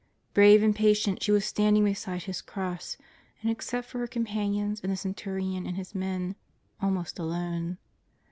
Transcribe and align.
Brave 0.33 0.63
and 0.63 0.75
patient 0.75 1.21
she 1.21 1.31
w^as 1.31 1.43
standing 1.43 1.83
beside 1.85 2.23
His 2.23 2.41
cross, 2.41 2.97
and, 3.43 3.51
except 3.51 3.87
for 3.87 3.99
her 3.99 4.07
companions 4.07 4.81
and 4.81 4.91
the 4.91 4.97
centurion 4.97 5.67
and 5.67 5.77
his 5.77 5.93
men, 5.93 6.35
almost 6.81 7.19
alone. 7.19 7.77